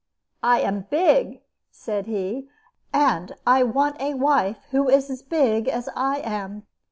"I 0.41 0.61
am 0.61 0.87
big," 0.89 1.43
said 1.69 2.07
he, 2.07 2.47
"and 2.91 3.35
I 3.45 3.61
want 3.61 4.01
a 4.01 4.15
wife 4.15 4.57
who 4.71 4.89
is 4.89 5.11
as 5.11 5.21
big 5.21 5.67
as 5.67 5.89
I 5.95 6.21
am." 6.21 6.65